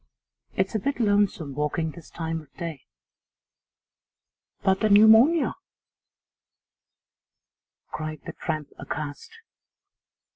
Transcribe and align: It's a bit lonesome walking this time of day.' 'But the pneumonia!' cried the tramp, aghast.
It's 0.55 0.73
a 0.73 0.79
bit 0.79 0.99
lonesome 0.99 1.53
walking 1.53 1.91
this 1.91 2.09
time 2.09 2.41
of 2.41 2.51
day.' 2.55 2.87
'But 4.63 4.79
the 4.79 4.89
pneumonia!' 4.89 5.53
cried 7.91 8.21
the 8.25 8.33
tramp, 8.33 8.69
aghast. 8.79 9.29